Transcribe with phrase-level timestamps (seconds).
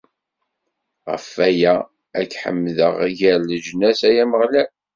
[1.09, 1.75] Ɣef waya,
[2.19, 4.69] ad k-ḥemdeɣ gar leǧnas, ay Ameɣlal!